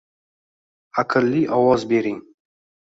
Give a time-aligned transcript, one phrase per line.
[1.03, 2.21] Aqlli ovoz bering